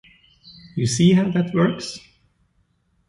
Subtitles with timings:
[0.75, 1.99] You see how that works?